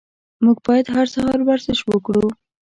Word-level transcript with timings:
موږ 0.43 0.57
باید 0.67 0.85
هر 0.95 1.07
سهار 1.13 1.39
ورزش 1.47 1.79
وکړو. 1.85 2.25